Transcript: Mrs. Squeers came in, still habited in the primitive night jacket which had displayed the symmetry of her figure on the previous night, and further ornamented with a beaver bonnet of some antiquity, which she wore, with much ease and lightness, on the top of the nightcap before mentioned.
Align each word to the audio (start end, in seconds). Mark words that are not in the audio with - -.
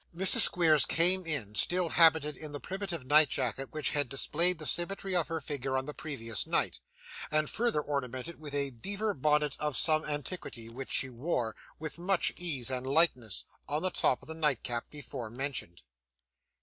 Mrs. 0.15 0.39
Squeers 0.41 0.87
came 0.87 1.27
in, 1.27 1.53
still 1.53 1.89
habited 1.89 2.35
in 2.35 2.53
the 2.53 2.59
primitive 2.59 3.05
night 3.05 3.29
jacket 3.29 3.71
which 3.71 3.91
had 3.91 4.09
displayed 4.09 4.57
the 4.57 4.65
symmetry 4.65 5.15
of 5.15 5.27
her 5.27 5.39
figure 5.39 5.77
on 5.77 5.85
the 5.85 5.93
previous 5.93 6.47
night, 6.47 6.79
and 7.29 7.47
further 7.51 7.79
ornamented 7.83 8.39
with 8.39 8.55
a 8.55 8.71
beaver 8.71 9.13
bonnet 9.13 9.55
of 9.59 9.77
some 9.77 10.03
antiquity, 10.05 10.67
which 10.69 10.91
she 10.91 11.09
wore, 11.11 11.55
with 11.77 11.99
much 11.99 12.31
ease 12.35 12.71
and 12.71 12.87
lightness, 12.87 13.45
on 13.69 13.83
the 13.83 13.91
top 13.91 14.23
of 14.23 14.27
the 14.27 14.33
nightcap 14.33 14.89
before 14.89 15.29
mentioned. 15.29 15.83